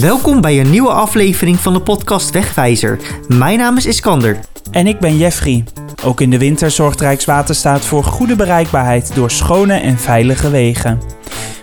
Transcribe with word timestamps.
Welkom 0.00 0.40
bij 0.40 0.60
een 0.60 0.70
nieuwe 0.70 0.92
aflevering 0.92 1.58
van 1.58 1.72
de 1.72 1.80
podcast 1.80 2.30
Wegwijzer. 2.30 2.98
Mijn 3.28 3.58
naam 3.58 3.76
is 3.76 3.86
Iskander. 3.86 4.38
En 4.70 4.86
ik 4.86 4.98
ben 4.98 5.16
Jeffrey. 5.16 5.64
Ook 6.04 6.20
in 6.20 6.30
de 6.30 6.38
winter 6.38 6.70
zorgt 6.70 7.00
Rijkswaterstaat 7.00 7.84
voor 7.84 8.04
goede 8.04 8.36
bereikbaarheid 8.36 9.14
door 9.14 9.30
schone 9.30 9.74
en 9.74 9.98
veilige 9.98 10.50
wegen. 10.50 11.00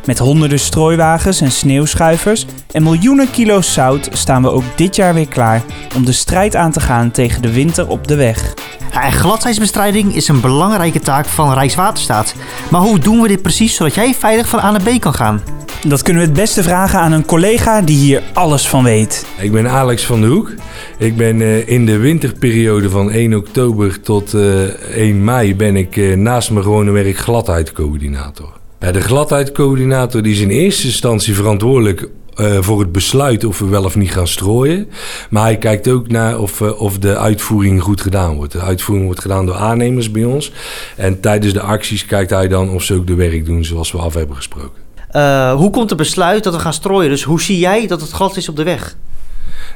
Met 0.06 0.20
honderden 0.20 0.60
strooiwagens 0.60 1.42
en 1.42 1.52
sneeuwschuivers 1.52 2.46
en 2.72 2.84
miljoenen 2.84 3.32
kilo's 3.32 3.74
zout 3.74 4.10
staan 4.12 4.42
we 4.42 4.50
ook 4.50 4.64
dit 4.76 4.96
jaar 4.96 5.14
weer 5.14 5.28
klaar 5.28 5.64
om 5.96 6.06
de 6.06 6.12
strijd 6.12 6.56
aan 6.56 6.72
te 6.72 6.80
gaan 6.80 7.12
tegen 7.12 7.42
de 7.42 7.54
winter 7.54 7.88
op 7.88 8.08
de 8.08 8.16
weg. 8.16 8.54
Ja, 8.92 9.04
en 9.04 9.12
gladheidsbestrijding 9.12 10.16
is 10.16 10.28
een 10.28 10.42
belangrijke 10.42 11.00
taak 11.00 11.26
van 11.26 11.54
Rijkswaterstaat. 11.54 12.36
Maar 12.72 12.82
hoe 12.82 13.00
doen 13.00 13.22
we 13.22 13.28
dit 13.28 13.42
precies 13.42 13.76
zodat 13.76 13.96
jij 13.96 14.14
veilig 14.14 14.48
van 14.48 14.60
A 14.60 14.72
naar 14.72 14.82
B 14.82 15.00
kan 15.00 15.14
gaan? 15.14 15.42
Dat 15.88 16.02
kunnen 16.02 16.22
we 16.22 16.28
het 16.28 16.38
beste 16.38 16.64
vragen 16.64 17.00
aan 17.00 17.12
een 17.12 17.26
collega 17.26 17.82
die 17.82 17.98
hier 17.98 18.22
alles 18.34 18.68
van 18.68 18.84
weet. 18.84 19.26
Ik 19.38 19.52
ben 19.52 19.70
Alex 19.70 20.06
van 20.06 20.22
de 20.22 20.28
Hoek. 20.28 20.52
Ik 20.98 21.18
ben 21.18 21.42
eh, 21.42 21.68
in 21.68 21.86
de 21.86 21.98
winterperiode 21.98 22.90
van 22.90 23.12
1 23.12 23.34
oktober 23.34 24.02
tot 24.02 24.34
eh, 24.34 24.64
1 24.96 25.24
mei 25.24 25.56
ben 25.56 25.76
ik 25.76 25.98
eh, 25.98 26.16
naast 26.16 26.52
mijn 26.52 26.64
gewone 26.64 26.92
werk 26.92 27.18
gladheidscoördinator. 27.18 28.62
De 28.92 29.02
gladheidscoördinator 29.02 30.22
die 30.22 30.34
is 30.34 30.40
in 30.40 30.50
eerste 30.50 30.88
instantie 30.88 31.36
verantwoordelijk 31.36 32.10
eh, 32.36 32.58
voor 32.60 32.80
het 32.80 32.92
besluit 32.92 33.44
of 33.44 33.60
we 33.60 33.66
wel 33.66 33.84
of 33.84 33.96
niet 33.96 34.12
gaan 34.12 34.28
strooien. 34.28 34.90
Maar 35.30 35.44
hij 35.44 35.58
kijkt 35.58 35.88
ook 35.88 36.08
naar 36.08 36.40
of, 36.40 36.62
eh, 36.62 36.82
of 36.82 37.00
de 37.00 37.18
uitvoering 37.18 37.82
goed 37.82 38.02
gedaan 38.02 38.36
wordt. 38.36 38.52
De 38.52 38.60
uitvoering 38.60 39.06
wordt 39.06 39.22
gedaan 39.22 39.46
door 39.46 39.56
aannemers 39.56 40.12
bij 40.12 40.24
ons. 40.24 40.52
En 40.96 41.20
tijdens 41.20 41.54
de 41.54 41.62
acties 41.62 42.06
kijkt 42.06 42.30
hij 42.30 42.48
dan 42.48 42.70
of 42.70 42.84
ze 42.84 42.94
ook 42.94 43.08
de 43.08 43.16
werk 43.16 43.46
doen 43.46 43.66
zoals 43.66 43.92
we 43.92 43.98
af 43.98 44.14
hebben 44.14 44.36
gesproken. 44.36 44.82
Eh, 45.10 45.54
hoe 45.54 45.70
komt 45.70 45.90
het 45.90 46.00
besluit 46.00 46.44
dat 46.44 46.54
we 46.54 46.60
gaan 46.60 46.74
strooien? 46.74 47.10
Dus 47.10 47.24
hoe 47.24 47.42
zie 47.42 47.60
jij 47.60 47.88
dat 47.88 48.02
het 48.02 48.12
glad 48.12 48.38
is 48.38 48.50
op 48.50 48.56
de 48.56 48.64
weg? 48.64 48.96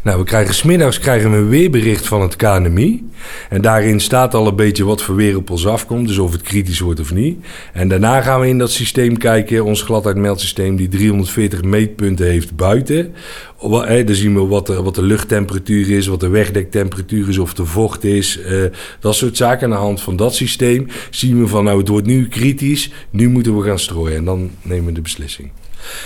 Nou, 0.03 0.19
we 0.19 0.25
krijgen 0.25 0.53
smiddags 0.53 0.99
krijgen 0.99 1.31
we 1.31 1.37
een 1.37 1.49
weerbericht 1.49 2.07
van 2.07 2.21
het 2.21 2.35
KNMI. 2.35 3.03
En 3.49 3.61
daarin 3.61 3.99
staat 3.99 4.33
al 4.33 4.47
een 4.47 4.55
beetje 4.55 4.83
wat 4.85 5.01
voor 5.01 5.15
weer 5.15 5.37
op 5.37 5.49
ons 5.49 5.67
afkomt. 5.67 6.07
Dus 6.07 6.17
of 6.17 6.31
het 6.31 6.41
kritisch 6.41 6.79
wordt 6.79 6.99
of 6.99 7.13
niet. 7.13 7.45
En 7.73 7.87
daarna 7.87 8.21
gaan 8.21 8.39
we 8.39 8.47
in 8.47 8.57
dat 8.57 8.71
systeem 8.71 9.17
kijken. 9.17 9.63
Ons 9.63 9.81
gladheidmeldsysteem 9.81 10.75
die 10.75 10.87
340 10.87 11.63
meetpunten 11.63 12.25
heeft 12.25 12.55
buiten. 12.55 13.13
Dan 13.59 14.15
zien 14.15 14.33
we 14.33 14.45
wat 14.45 14.67
de, 14.67 14.81
wat 14.81 14.95
de 14.95 15.01
luchttemperatuur 15.03 15.89
is, 15.89 16.07
wat 16.07 16.19
de 16.19 16.29
wegdektemperatuur 16.29 17.29
is, 17.29 17.37
of 17.37 17.53
de 17.53 17.65
vocht 17.65 18.03
is. 18.03 18.39
eh, 18.39 18.63
dat 18.99 19.15
soort 19.15 19.37
zaken. 19.37 19.63
Aan 19.63 19.69
de 19.69 19.75
hand 19.75 20.01
van 20.01 20.15
dat 20.15 20.35
systeem 20.35 20.87
zien 21.09 21.39
we 21.39 21.47
van 21.47 21.63
nou 21.63 21.77
het 21.77 21.87
wordt 21.87 22.07
nu 22.07 22.27
kritisch. 22.27 22.91
Nu 23.09 23.29
moeten 23.29 23.57
we 23.57 23.63
gaan 23.63 23.79
strooien. 23.79 24.17
En 24.17 24.25
dan 24.25 24.51
nemen 24.61 24.85
we 24.85 24.91
de 24.91 25.01
beslissing. 25.01 25.49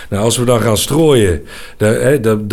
Nou, 0.09 0.23
als 0.23 0.37
we 0.37 0.45
dan 0.45 0.61
gaan 0.61 0.77
strooien, 0.77 1.45
dan, 1.77 2.21
dat, 2.21 2.49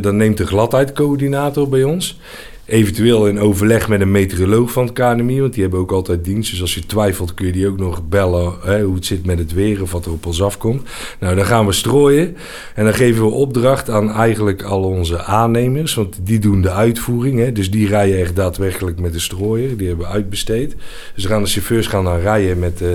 dan 0.00 0.16
neemt 0.16 0.36
de 0.36 0.46
gladheidcoördinator 0.46 1.68
bij 1.68 1.84
ons. 1.84 2.18
Eventueel 2.64 3.26
in 3.26 3.40
overleg 3.40 3.88
met 3.88 4.00
een 4.00 4.10
meteoroloog 4.10 4.72
van 4.72 4.84
het 4.84 4.92
KNMI, 4.92 5.40
want 5.40 5.52
die 5.52 5.62
hebben 5.62 5.80
ook 5.80 5.92
altijd 5.92 6.24
dienst. 6.24 6.50
Dus 6.50 6.60
als 6.60 6.74
je 6.74 6.86
twijfelt 6.86 7.34
kun 7.34 7.46
je 7.46 7.52
die 7.52 7.68
ook 7.68 7.78
nog 7.78 8.08
bellen 8.08 8.54
hè, 8.62 8.82
hoe 8.82 8.94
het 8.94 9.06
zit 9.06 9.26
met 9.26 9.38
het 9.38 9.52
weer 9.52 9.82
of 9.82 9.92
wat 9.92 10.06
er 10.06 10.12
op 10.12 10.26
ons 10.26 10.42
afkomt. 10.42 10.88
Nou, 11.20 11.36
dan 11.36 11.44
gaan 11.44 11.66
we 11.66 11.72
strooien 11.72 12.36
en 12.74 12.84
dan 12.84 12.94
geven 12.94 13.24
we 13.24 13.30
opdracht 13.30 13.90
aan 13.90 14.10
eigenlijk 14.10 14.62
al 14.62 14.82
onze 14.82 15.22
aannemers, 15.22 15.94
want 15.94 16.18
die 16.22 16.38
doen 16.38 16.60
de 16.60 16.70
uitvoering. 16.70 17.38
Hè, 17.38 17.52
dus 17.52 17.70
die 17.70 17.88
rijden 17.88 18.20
echt 18.20 18.36
daadwerkelijk 18.36 19.00
met 19.00 19.12
de 19.12 19.20
strooier, 19.20 19.76
die 19.76 19.88
hebben 19.88 20.08
uitbesteed. 20.08 20.76
Dus 21.14 21.24
gaan 21.24 21.42
de 21.42 21.48
chauffeurs 21.48 21.86
gaan 21.86 22.04
dan 22.04 22.18
rijden 22.18 22.58
met, 22.58 22.82
eh, 22.82 22.88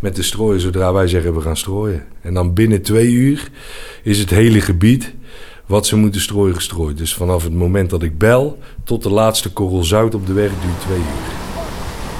met 0.00 0.16
de 0.16 0.22
strooier 0.22 0.60
zodra 0.60 0.92
wij 0.92 1.08
zeggen 1.08 1.34
we 1.34 1.40
gaan 1.40 1.56
strooien. 1.56 2.04
En 2.20 2.34
dan 2.34 2.54
binnen 2.54 2.82
twee 2.82 3.10
uur 3.10 3.48
is 4.02 4.18
het 4.18 4.30
hele 4.30 4.60
gebied 4.60 5.14
wat 5.68 5.86
ze 5.86 5.96
moeten 5.96 6.20
strooien 6.20 6.54
gestrooid. 6.54 6.98
Dus 6.98 7.14
vanaf 7.14 7.42
het 7.42 7.54
moment 7.54 7.90
dat 7.90 8.02
ik 8.02 8.18
bel 8.18 8.58
tot 8.84 9.02
de 9.02 9.10
laatste 9.10 9.52
korrel 9.52 9.84
zout 9.84 10.14
op 10.14 10.26
de 10.26 10.32
weg 10.32 10.50
duurt 10.60 10.80
twee 10.80 10.98
uur. 10.98 11.36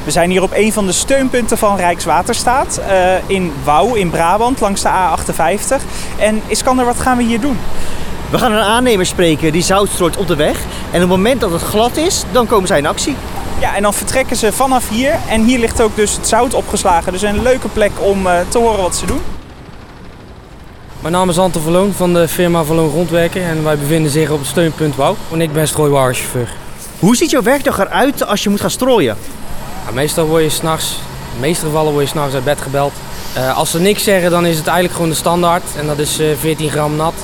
We 0.05 0.11
zijn 0.11 0.31
hier 0.31 0.43
op 0.43 0.53
een 0.55 0.73
van 0.73 0.87
de 0.87 0.93
steunpunten 0.93 1.59
van 1.59 1.77
Rijkswaterstaat 1.77 2.79
eh, 2.79 3.15
in 3.27 3.53
Wouw 3.65 3.95
in 3.95 4.11
Brabant 4.11 4.61
langs 4.61 4.83
de 4.83 4.89
A58. 4.89 5.83
En 6.19 6.43
Iskander, 6.47 6.85
wat 6.85 7.01
gaan 7.01 7.17
we 7.17 7.23
hier 7.23 7.41
doen? 7.41 7.57
We 8.31 8.39
gaan 8.39 8.53
een 8.53 8.59
aannemer 8.59 9.07
spreken 9.07 9.53
die 9.53 9.63
zout 9.63 9.89
strooit 9.89 10.17
op 10.17 10.27
de 10.27 10.37
weg. 10.37 10.61
En 10.91 10.95
op 10.95 11.01
het 11.01 11.09
moment 11.09 11.41
dat 11.41 11.51
het 11.51 11.63
glad 11.63 11.97
is, 11.97 12.25
dan 12.33 12.47
komen 12.47 12.67
zij 12.67 12.79
in 12.79 12.87
actie. 12.87 13.17
Ja, 13.61 13.77
en 13.77 13.83
dan 13.83 13.95
vertrekken 13.95 14.37
ze 14.37 14.53
vanaf 14.53 14.89
hier. 14.89 15.15
En 15.29 15.45
hier 15.45 15.59
ligt 15.59 15.81
ook 15.81 15.97
dus 15.97 16.17
het 16.17 16.29
zout 16.29 16.55
opgeslagen. 16.55 17.13
Dus 17.13 17.23
een 17.23 17.43
leuke 17.43 17.69
plek 17.69 17.93
om 18.01 18.27
eh, 18.27 18.41
te 18.49 18.59
horen 18.59 18.83
wat 18.83 18.97
ze 18.97 19.07
doen. 19.07 19.21
Mijn 21.01 21.13
naam 21.13 21.29
is 21.29 21.39
Anton 21.39 21.63
Verloon 21.63 21.93
van 21.93 22.15
de 22.15 22.29
firma 22.29 22.65
Verloon 22.65 22.91
Grondwerken 22.91 23.43
en 23.43 23.65
wij 23.65 23.79
bevinden 23.79 24.11
zich 24.11 24.31
op 24.31 24.39
het 24.39 24.49
steunpunt 24.49 24.97
Wouw. 24.97 25.17
En 25.33 25.41
ik 25.41 25.53
ben 25.53 25.69
strooiwagenchauffeur. 25.69 26.49
Hoe 26.99 27.17
ziet 27.17 27.31
jouw 27.31 27.43
werkdag 27.43 27.79
eruit 27.79 28.27
als 28.27 28.43
je 28.43 28.49
moet 28.49 28.61
gaan 28.61 28.71
strooien? 28.71 29.17
Ja, 29.87 29.93
meestal 29.93 30.27
word 30.27 30.43
je 30.43 30.49
s'nachts, 30.49 30.91
in 30.91 31.41
de 31.41 31.47
meeste 31.47 31.65
gevallen 31.65 31.93
word 31.93 32.05
je 32.05 32.11
s'nachts 32.11 32.35
uit 32.35 32.45
bed 32.45 32.61
gebeld. 32.61 32.93
Eh, 33.35 33.57
als 33.57 33.71
ze 33.71 33.81
niks 33.81 34.03
zeggen, 34.03 34.31
dan 34.31 34.47
is 34.47 34.57
het 34.57 34.67
eigenlijk 34.67 34.95
gewoon 34.95 35.11
de 35.11 35.17
standaard 35.17 35.63
en 35.77 35.87
dat 35.87 35.99
is 35.99 36.19
eh, 36.19 36.27
14 36.39 36.71
gram 36.71 36.97
nat. 36.97 37.15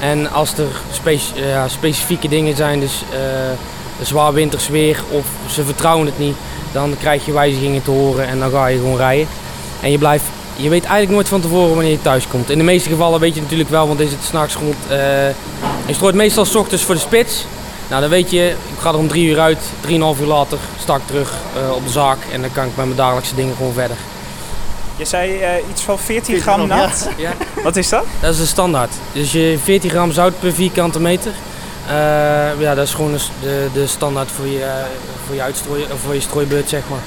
En 0.00 0.30
als 0.30 0.52
er 0.58 0.66
eh, 1.04 1.64
specifieke 1.66 2.28
dingen 2.28 2.56
zijn, 2.56 2.80
dus 2.80 3.02
eh, 3.12 4.06
zwaar 4.06 4.32
winters 4.32 4.68
weer 4.68 5.02
of 5.10 5.26
ze 5.50 5.64
vertrouwen 5.64 6.06
het 6.06 6.18
niet, 6.18 6.36
dan 6.72 6.94
krijg 7.00 7.26
je 7.26 7.32
wijzigingen 7.32 7.82
te 7.82 7.90
horen 7.90 8.26
en 8.26 8.38
dan 8.38 8.50
ga 8.50 8.66
je 8.66 8.78
gewoon 8.78 8.96
rijden. 8.96 9.28
En 9.80 9.90
je 9.90 9.98
blijft 9.98 10.24
je 10.56 10.68
weet 10.68 10.82
eigenlijk 10.84 11.12
nooit 11.12 11.28
van 11.28 11.40
tevoren 11.40 11.74
wanneer 11.74 11.90
je 11.90 12.02
thuis 12.02 12.28
komt. 12.28 12.50
In 12.50 12.58
de 12.58 12.64
meeste 12.64 12.88
gevallen 12.88 13.20
weet 13.20 13.34
je 13.34 13.40
natuurlijk 13.40 13.70
wel, 13.70 13.86
want 13.88 14.00
is 14.00 14.10
het 14.10 14.24
s'nachts 14.24 14.54
rond. 14.54 14.76
eh 14.88 15.28
je 15.86 15.94
strooit 15.94 16.14
meestal 16.14 16.44
s 16.44 16.54
ochtends 16.54 16.84
voor 16.84 16.94
de 16.94 17.00
spits. 17.00 17.46
Nou, 17.88 18.00
dan 18.00 18.10
weet 18.10 18.30
je, 18.30 18.48
ik 18.48 18.80
ga 18.80 18.88
er 18.88 18.96
om 18.96 19.08
drie 19.08 19.26
uur 19.26 19.40
uit, 19.40 19.58
drieënhalf 19.80 20.20
uur 20.20 20.26
later 20.26 20.58
sta 20.80 20.94
ik 20.94 21.02
terug 21.04 21.32
eh, 21.56 21.74
op 21.74 21.84
de 21.84 21.90
zaak 21.90 22.18
en 22.32 22.40
dan 22.40 22.52
kan 22.52 22.64
ik 22.64 22.76
met 22.76 22.84
mijn 22.84 22.96
dagelijkse 22.96 23.34
dingen 23.34 23.56
gewoon 23.56 23.72
verder. 23.72 23.96
Je 24.96 25.04
zei 25.04 25.38
eh, 25.38 25.50
iets 25.70 25.82
van 25.82 25.98
14 25.98 26.40
gram 26.40 26.54
gram, 26.54 26.68
ja. 26.68 26.76
nat. 26.76 27.08
Ja. 27.16 27.32
Wat 27.62 27.76
is 27.76 27.88
dat? 27.88 28.04
Dat 28.20 28.32
is 28.32 28.38
de 28.38 28.46
standaard. 28.46 28.90
Dus 29.12 29.32
je 29.32 29.58
14 29.62 29.90
gram 29.90 30.12
zout 30.12 30.40
per 30.40 30.52
vierkante 30.52 31.00
meter. 31.00 31.32
Eh, 31.88 31.94
ja, 32.60 32.74
dat 32.74 32.86
is 32.86 32.94
gewoon 32.94 33.12
de, 33.12 33.18
de, 33.40 33.68
de 33.72 33.86
standaard 33.86 34.30
voor 34.30 34.46
je, 34.46 34.70
voor 35.26 35.34
je, 35.78 35.84
voor 36.04 36.14
je 36.14 36.20
strooibeurt, 36.20 36.68
zeg 36.68 36.82
maar. 36.90 37.02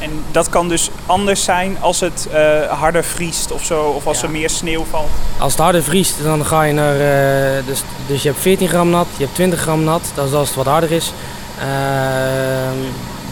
En 0.00 0.10
dat 0.30 0.48
kan 0.48 0.68
dus 0.68 0.90
anders 1.06 1.44
zijn 1.44 1.76
als 1.80 2.00
het 2.00 2.28
eh, 2.32 2.78
harder 2.78 3.04
vriest 3.04 3.52
of 3.52 3.64
zo. 3.64 3.80
Of 3.82 4.06
als 4.06 4.20
Ja. 4.20 4.24
er 4.26 4.30
meer 4.30 4.50
sneeuw 4.50 4.84
valt. 4.90 5.08
Als 5.38 5.52
het 5.52 5.60
harder 5.62 5.82
vriest, 5.82 6.14
dan 6.22 6.44
ga 6.46 6.62
je 6.62 6.72
naar. 6.72 6.94
eh, 6.94 7.66
dus, 7.66 7.82
dus 8.06 8.22
je 8.22 8.28
hebt 8.28 8.40
14 8.40 8.68
gram 8.68 8.90
nat, 8.90 9.06
je 9.16 9.22
hebt 9.24 9.34
20 9.34 9.60
gram 9.60 9.84
nat, 9.84 10.02
dat 10.14 10.26
is 10.26 10.32
als 10.34 10.46
het 10.48 10.56
wat 10.56 10.66
harder 10.66 10.92
is. 10.92 11.12
Ehm, 11.58 12.78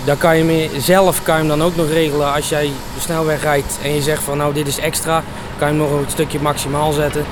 dan 0.04 0.18
kan 0.18 0.36
je 0.36 0.44
mee, 0.44 0.70
zelf 0.78 1.22
kan 1.22 1.34
je 1.34 1.40
hem 1.40 1.48
dan 1.58 1.62
ook 1.62 1.76
nog 1.76 1.88
regelen 1.90 2.34
als 2.34 2.48
jij 2.48 2.64
de 2.94 3.00
snelweg 3.00 3.42
rijdt 3.42 3.78
en 3.82 3.94
je 3.94 4.02
zegt 4.02 4.22
van 4.22 4.36
nou 4.36 4.52
dit 4.54 4.66
is 4.66 4.78
extra, 4.78 5.22
kan 5.58 5.68
je 5.72 5.74
hem 5.80 5.82
nog 5.90 6.00
een 6.00 6.06
stukje 6.10 6.40
maximaal 6.40 6.92
zetten. 6.92 7.24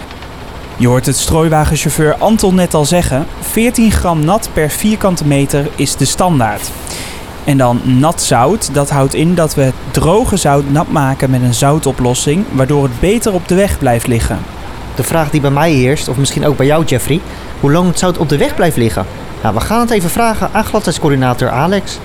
Je 0.76 0.86
hoort 0.88 1.06
het 1.06 1.16
strooiwagenchauffeur 1.16 2.14
Anton 2.14 2.54
net 2.54 2.74
al 2.74 2.84
zeggen. 2.84 3.26
14 3.40 3.90
gram 3.92 4.24
nat 4.24 4.48
per 4.52 4.70
vierkante 4.70 5.26
meter 5.26 5.68
is 5.74 5.96
de 5.96 6.04
standaard. 6.04 6.70
En 7.46 7.58
dan 7.58 7.80
nat 7.84 8.22
zout, 8.22 8.74
dat 8.74 8.90
houdt 8.90 9.14
in 9.14 9.34
dat 9.34 9.54
we 9.54 9.62
het 9.62 9.74
droge 9.90 10.36
zout 10.36 10.70
nat 10.70 10.90
maken 10.90 11.30
met 11.30 11.42
een 11.42 11.54
zoutoplossing, 11.54 12.44
waardoor 12.52 12.82
het 12.82 13.00
beter 13.00 13.32
op 13.32 13.48
de 13.48 13.54
weg 13.54 13.78
blijft 13.78 14.06
liggen. 14.06 14.38
De 14.96 15.02
vraag 15.02 15.30
die 15.30 15.40
bij 15.40 15.50
mij 15.50 15.72
heerst, 15.72 16.08
of 16.08 16.16
misschien 16.16 16.46
ook 16.46 16.56
bij 16.56 16.66
jou 16.66 16.84
Jeffrey, 16.84 17.20
hoe 17.60 17.72
lang 17.72 17.88
het 17.88 17.98
zout 17.98 18.18
op 18.18 18.28
de 18.28 18.36
weg 18.36 18.54
blijft 18.54 18.76
liggen? 18.76 19.06
Nou, 19.42 19.54
we 19.54 19.60
gaan 19.60 19.80
het 19.80 19.90
even 19.90 20.10
vragen 20.10 20.48
aan 20.52 20.64
gladheidscoördinator 20.64 21.50
Alex. 21.50 21.98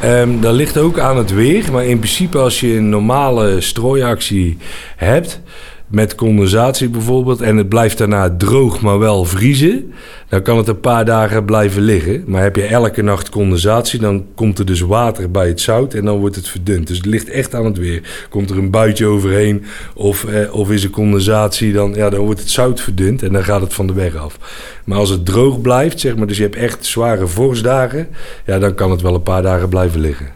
Ehm, 0.00 0.40
dat 0.40 0.54
ligt 0.54 0.78
ook 0.78 0.98
aan 0.98 1.16
het 1.16 1.30
weer. 1.30 1.72
Maar 1.72 1.84
in 1.84 1.98
principe 1.98 2.38
als 2.38 2.60
je 2.60 2.76
een 2.76 2.88
normale 2.88 3.60
strooiactie 3.60 4.58
hebt... 4.96 5.40
met 5.86 6.14
condensatie 6.14 6.88
bijvoorbeeld... 6.88 7.40
en 7.40 7.56
het 7.56 7.68
blijft 7.68 7.98
daarna 7.98 8.34
droog, 8.38 8.80
maar 8.80 8.98
wel 8.98 9.24
vriezen... 9.24 9.92
dan 10.28 10.42
kan 10.42 10.56
het 10.56 10.68
een 10.68 10.80
paar 10.80 11.04
dagen 11.04 11.44
blijven 11.44 11.82
liggen. 11.82 12.24
Maar 12.26 12.42
heb 12.42 12.56
je 12.56 12.66
elke 12.66 13.02
nacht 13.02 13.28
condensatie... 13.28 14.00
dan 14.00 14.24
komt 14.34 14.58
er 14.58 14.66
dus 14.66 14.80
water 14.80 15.30
bij 15.30 15.48
het 15.48 15.60
zout 15.60 15.94
en 15.94 16.04
dan 16.04 16.18
wordt 16.18 16.36
het 16.36 16.48
verdund. 16.48 16.86
Dus 16.86 16.96
het 16.96 17.06
ligt 17.06 17.28
echt 17.28 17.54
aan 17.54 17.64
het 17.64 17.78
weer. 17.78 18.26
Komt 18.30 18.50
er 18.50 18.58
een 18.58 18.70
buitje 18.70 19.06
overheen 19.06 19.64
of, 19.94 20.24
eh, 20.24 20.54
of 20.54 20.70
is 20.70 20.84
er 20.84 20.90
condensatie... 20.90 21.72
Dan, 21.72 21.94
ja, 21.94 22.10
dan 22.10 22.20
wordt 22.20 22.40
het 22.40 22.50
zout 22.50 22.80
verdund 22.80 23.22
en 23.22 23.32
dan 23.32 23.44
gaat 23.44 23.60
het 23.60 23.74
van 23.74 23.86
de 23.86 23.92
weg 23.92 24.16
af. 24.16 24.38
Maar 24.84 24.98
als 24.98 25.10
het 25.10 25.26
droog 25.26 25.60
blijft, 25.60 26.00
zeg 26.00 26.16
maar... 26.16 26.26
dus 26.26 26.36
je 26.36 26.42
hebt 26.42 26.56
echt 26.56 26.86
zware 26.86 27.26
vorstdagen... 27.26 28.08
ja, 28.46 28.58
dan 28.58 28.74
kan 28.74 28.90
het 28.90 29.02
wel 29.02 29.14
een 29.14 29.22
paar 29.22 29.42
dagen 29.42 29.68
blijven 29.68 30.00
liggen. 30.00 30.26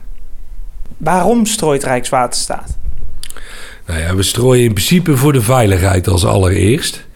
Waarom 0.97 1.47
strooit 1.47 1.85
Rijkswaterstaat? 1.85 2.79
Nou 3.91 4.03
ja, 4.03 4.15
we 4.15 4.23
strooien 4.23 4.65
in 4.65 4.73
principe 4.73 5.17
voor 5.17 5.33
de 5.33 5.43
veiligheid 5.43 6.09
als 6.09 6.25
allereerst. 6.25 7.07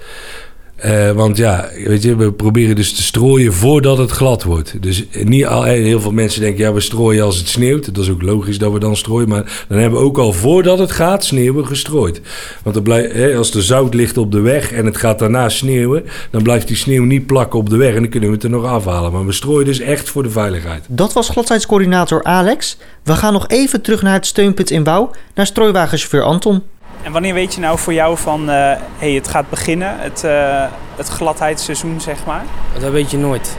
Eh, 0.85 1.11
want 1.11 1.37
ja, 1.37 1.69
weet 1.85 2.03
je, 2.03 2.17
we 2.17 2.33
proberen 2.33 2.77
dus 2.77 2.93
te 2.93 3.03
strooien 3.03 3.53
voordat 3.53 3.99
het 3.99 4.11
glad 4.11 4.43
wordt. 4.43 4.83
Dus 4.83 5.05
niet 5.23 5.47
al, 5.47 5.63
heel 5.63 6.01
veel 6.01 6.13
mensen 6.13 6.41
denken, 6.41 6.65
ja, 6.65 6.73
we 6.73 6.81
strooien 6.81 7.25
als 7.25 7.39
het 7.39 7.49
sneeuwt. 7.49 7.95
Dat 7.95 8.05
is 8.05 8.11
ook 8.11 8.23
logisch 8.23 8.59
dat 8.59 8.73
we 8.73 8.79
dan 8.79 8.97
strooien. 8.97 9.29
Maar 9.29 9.65
dan 9.69 9.79
hebben 9.79 9.99
we 9.99 10.05
ook 10.05 10.19
al 10.19 10.33
voordat 10.33 10.79
het 10.79 10.93
gaat 10.93 11.25
sneeuwen 11.25 11.67
gestrooid. 11.67 12.21
Want 12.63 12.87
hè, 12.87 13.37
als 13.37 13.55
er 13.55 13.63
zout 13.63 13.95
ligt 13.95 14.19
op 14.19 14.33
de 14.33 14.41
weg 14.41 14.73
en 14.73 14.85
het 14.85 14.97
gaat 14.97 15.19
daarna 15.19 15.49
sneeuwen, 15.49 16.05
dan 16.31 16.43
blijft 16.43 16.69
die 16.69 16.77
sneeuw 16.77 17.05
niet 17.05 17.27
plakken 17.27 17.59
op 17.59 17.71
de 17.71 17.77
weg 17.77 17.95
en 17.95 18.01
dan 18.01 18.11
kunnen 18.11 18.29
we 18.29 18.35
het 18.35 18.45
er 18.45 18.51
nog 18.51 18.65
afhalen. 18.65 19.13
Maar 19.13 19.27
we 19.27 19.33
strooien 19.33 19.67
dus 19.67 19.81
echt 19.81 20.09
voor 20.09 20.23
de 20.23 20.31
veiligheid. 20.31 20.85
Dat 20.89 21.13
was 21.13 21.29
gladheidscoördinator 21.29 22.25
Alex. 22.25 22.77
We 23.03 23.13
gaan 23.13 23.33
nog 23.33 23.49
even 23.49 23.81
terug 23.83 24.03
naar 24.03 24.15
het 24.15 24.27
steunpunt 24.27 24.71
in 24.71 24.83
bouw, 24.83 25.11
naar 25.35 25.47
strooiwagenchauffeur 25.47 26.23
Anton. 26.23 26.63
En 27.05 27.13
wanneer 27.13 27.35
weet 27.35 27.55
je 27.55 27.61
nou 27.61 27.79
voor 27.79 27.93
jou 27.93 28.19
van, 28.19 28.51
eh 28.51 28.73
hey, 28.99 29.13
het 29.13 29.29
gaat 29.29 29.49
beginnen, 29.49 29.99
het, 29.99 30.25
eh, 30.25 30.65
het 30.97 31.09
gladheidsseizoen, 31.09 32.01
zeg 32.01 32.25
maar? 32.27 32.45
Dat 32.79 32.91
weet 32.91 33.11
je 33.11 33.19
nooit. 33.19 33.57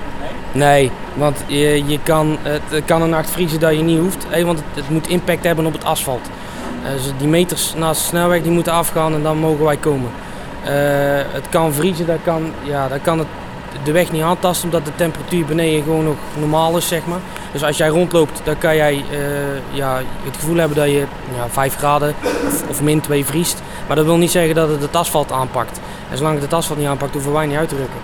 Nee, 0.51 0.91
want 1.13 1.37
je, 1.47 1.85
je 1.85 1.99
kan, 2.03 2.37
het 2.41 2.85
kan 2.85 3.01
een 3.01 3.09
nacht 3.09 3.29
vriezen 3.29 3.59
dat 3.59 3.75
je 3.75 3.83
niet 3.83 3.99
hoeft. 3.99 4.25
Hé, 4.29 4.45
want 4.45 4.57
het, 4.59 4.67
het 4.75 4.89
moet 4.89 5.07
impact 5.07 5.43
hebben 5.43 5.65
op 5.65 5.73
het 5.73 5.83
asfalt. 5.83 6.29
Eh, 6.83 6.91
dus 6.91 7.11
die 7.17 7.27
meters 7.27 7.73
naast 7.77 8.01
de 8.01 8.07
snelweg 8.07 8.41
die 8.41 8.51
moeten 8.51 8.73
afgaan 8.73 9.13
en 9.13 9.23
dan 9.23 9.37
mogen 9.37 9.65
wij 9.65 9.77
komen. 9.77 10.11
Het 11.31 11.49
kan 11.49 11.73
vriezen, 11.73 12.05
dat 12.05 12.19
kan, 12.23 12.51
ja, 12.63 12.87
dat 12.87 13.01
kan 13.01 13.19
het, 13.19 13.27
de 13.83 13.91
weg 13.91 14.11
niet 14.11 14.21
aantasten 14.21 14.65
omdat 14.65 14.85
de 14.85 14.95
temperatuur 14.95 15.45
beneden 15.45 15.83
gewoon 15.83 16.03
nog 16.03 16.15
normaal 16.39 16.77
is, 16.77 16.87
zeg 16.87 17.05
maar. 17.05 17.19
Dus 17.51 17.63
als 17.63 17.77
jij 17.77 17.87
rondloopt, 17.87 18.41
dan 18.43 18.57
kan 18.57 18.75
jij 18.75 19.03
eh, 19.11 19.17
ja, 19.77 20.01
het 20.23 20.35
gevoel 20.39 20.55
hebben 20.55 20.77
dat 20.77 20.85
je 20.87 21.03
ja, 21.35 21.47
5 21.49 21.75
graden 21.75 22.15
of, 22.69 22.81
min 22.81 23.01
2 23.01 23.25
vriest. 23.25 23.61
Maar 23.87 23.95
dat 23.95 24.05
wil 24.05 24.17
niet 24.17 24.31
zeggen 24.31 24.55
dat 24.55 24.69
het 24.69 24.81
het 24.81 24.95
asfalt 24.95 25.31
aanpakt. 25.31 25.79
En 26.11 26.17
zolang 26.17 26.35
het 26.35 26.43
het 26.43 26.53
asfalt 26.53 26.79
niet 26.79 26.87
aanpakt, 26.87 27.13
hoeven 27.13 27.33
wij 27.33 27.45
niet 27.45 27.57
uit 27.57 27.69
te 27.69 27.75
rukken. 27.75 27.99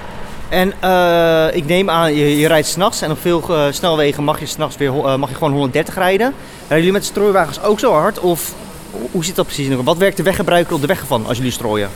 En 0.49 0.73
eh, 0.79 1.55
ik 1.55 1.65
neem 1.65 1.89
aan, 1.89 2.15
je, 2.15 2.37
je 2.37 2.47
rijdt 2.47 2.67
s'nachts 2.67 3.01
en 3.01 3.11
op 3.11 3.21
veel 3.21 3.43
eh, 3.49 3.63
snelwegen 3.69 4.23
mag 4.23 4.39
je 4.39 4.45
s'nachts 4.45 4.77
weer 4.77 4.93
mag 5.19 5.29
je 5.29 5.35
gewoon 5.35 5.51
130 5.51 5.95
rijden. 5.95 6.33
Rijden 6.59 6.77
jullie 6.77 6.91
met 6.91 7.05
strooiwagens 7.05 7.61
ook 7.63 7.79
zo 7.79 7.93
hard? 7.93 8.19
Of 8.19 8.53
ho- 8.91 9.09
hoe 9.11 9.25
zit 9.25 9.35
dat 9.35 9.45
precies? 9.45 9.75
Wat 9.83 9.97
werkt 9.97 10.17
de 10.17 10.23
weggebruiker 10.23 10.73
op 10.75 10.81
de 10.81 10.87
weg 10.87 11.03
van 11.07 11.25
als 11.27 11.37
jullie 11.37 11.51
strooien? 11.51 11.89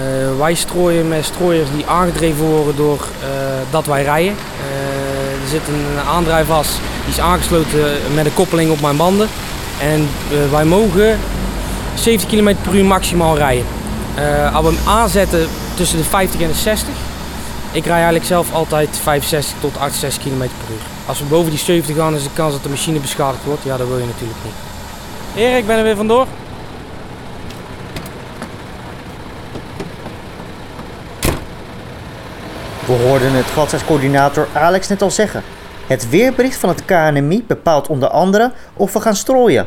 Eh, 0.00 0.38
wij 0.38 0.54
strooien 0.54 1.08
met 1.08 1.24
strooiers 1.24 1.68
die 1.74 1.86
aangedreven 1.86 2.44
worden 2.44 2.76
door 2.76 2.98
eh, 3.20 3.28
dat 3.70 3.86
wij 3.86 4.02
rijden. 4.02 4.32
Eh, 4.32 5.42
er 5.42 5.48
zit 5.48 5.68
een 5.68 6.08
aandrijfas 6.08 6.68
die 7.04 7.12
is 7.12 7.20
aangesloten 7.20 7.98
met 8.14 8.26
een 8.26 8.34
koppeling 8.34 8.70
op 8.70 8.80
mijn 8.80 8.96
banden. 8.96 9.28
En 9.80 10.08
wij 10.50 10.64
mogen 10.64 11.18
70 11.94 12.28
km 12.28 12.54
per 12.62 12.74
uur 12.74 12.84
maximaal 12.84 13.36
rijden. 13.36 13.64
Als 14.52 14.66
we 14.66 14.72
hem 14.72 14.88
aanzetten 14.88 15.48
tussen 15.74 15.98
de 15.98 16.04
50 16.04 16.40
en 16.40 16.48
de 16.48 16.54
60. 16.54 16.88
Ik 17.72 17.84
rij 17.84 17.94
eigenlijk 17.94 18.24
zelf 18.24 18.52
altijd 18.52 19.00
65 19.02 19.56
tot 19.60 19.78
68 19.78 20.22
km 20.22 20.38
per 20.38 20.70
uur. 20.70 20.82
Als 21.06 21.18
we 21.18 21.24
boven 21.24 21.50
die 21.50 21.58
70 21.58 21.96
gaan 21.96 22.14
is 22.14 22.22
de 22.22 22.30
kans 22.32 22.52
dat 22.52 22.62
de 22.62 22.68
machine 22.68 22.98
beschadigd 22.98 23.44
wordt. 23.44 23.62
Ja, 23.64 23.76
dat 23.76 23.88
wil 23.88 23.98
je 23.98 24.06
natuurlijk 24.06 24.38
niet. 24.44 24.54
Erik, 25.44 25.58
ik 25.58 25.66
ben 25.66 25.76
er 25.76 25.82
weer 25.82 25.96
vandoor. 25.96 26.26
We 32.90 32.96
hoorden 32.96 33.32
het 33.32 33.46
gladheidscoördinator 33.46 34.48
Alex 34.52 34.88
net 34.88 35.02
al 35.02 35.10
zeggen. 35.10 35.42
Het 35.86 36.08
weerbericht 36.08 36.56
van 36.56 36.68
het 36.68 36.84
KNMI 36.84 37.44
bepaalt 37.46 37.88
onder 37.88 38.08
andere 38.08 38.52
of 38.74 38.92
we 38.92 39.00
gaan 39.00 39.16
strooien. 39.16 39.66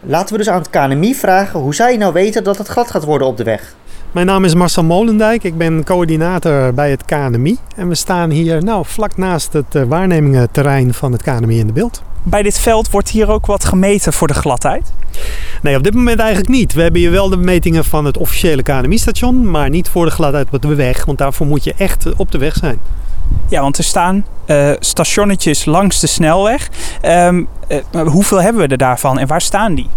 Laten 0.00 0.32
we 0.32 0.38
dus 0.38 0.48
aan 0.48 0.58
het 0.58 0.70
KNMI 0.70 1.14
vragen 1.14 1.60
hoe 1.60 1.74
zij 1.74 1.96
nou 1.96 2.12
weten 2.12 2.44
dat 2.44 2.58
het 2.58 2.68
glad 2.68 2.90
gaat 2.90 3.04
worden 3.04 3.26
op 3.26 3.36
de 3.36 3.44
weg. 3.44 3.74
Mijn 4.12 4.26
naam 4.26 4.44
is 4.44 4.54
Marcel 4.54 4.84
Molendijk. 4.84 5.44
Ik 5.44 5.58
ben 5.58 5.84
coördinator 5.84 6.74
bij 6.74 6.90
het 6.90 7.04
KNMI. 7.04 7.58
En 7.76 7.88
we 7.88 7.94
staan 7.94 8.30
hier 8.30 8.64
nou, 8.64 8.84
vlak 8.86 9.16
naast 9.16 9.52
het 9.52 9.74
eh, 9.74 9.82
waarnemingenterrein 9.82 10.94
van 10.94 11.12
het 11.12 11.22
KNMI 11.22 11.58
in 11.58 11.66
de 11.66 11.72
beeld. 11.72 12.02
Bij 12.26 12.42
dit 12.42 12.58
veld 12.58 12.90
wordt 12.90 13.08
hier 13.08 13.28
ook 13.28 13.46
wat 13.46 13.64
gemeten 13.64 14.12
voor 14.12 14.26
de 14.26 14.34
gladheid. 14.34 14.92
Nee, 15.62 15.76
op 15.76 15.82
dit 15.82 15.94
moment 15.94 16.18
eigenlijk 16.18 16.48
niet. 16.48 16.72
We 16.72 16.82
hebben 16.82 17.00
hier 17.00 17.10
wel 17.10 17.28
de 17.28 17.36
metingen 17.36 17.84
van 17.84 18.04
het 18.04 18.16
officiële 18.16 18.62
KNMI-station, 18.62 19.50
maar 19.50 19.70
niet 19.70 19.88
voor 19.88 20.04
de 20.04 20.10
gladheid 20.10 20.48
op 20.50 20.62
de 20.62 20.74
weg. 20.74 21.04
Want 21.04 21.18
daarvoor 21.18 21.46
moet 21.46 21.64
je 21.64 21.74
echt 21.78 22.16
op 22.16 22.30
de 22.30 22.38
weg 22.38 22.54
zijn. 22.54 22.78
Ja, 23.48 23.60
want 23.60 23.78
er 23.78 23.84
staan 23.84 24.26
eh, 24.44 24.70
stationnetjes 24.78 25.64
langs 25.64 26.00
de 26.00 26.06
snelweg. 26.06 26.70
Ehm, 27.00 27.44
eh, 27.68 28.06
hoeveel 28.06 28.42
hebben 28.42 28.62
we 28.62 28.68
er 28.68 28.78
daarvan 28.78 29.18
en 29.18 29.26
waar 29.26 29.40
staan 29.40 29.74
die? 29.74 29.88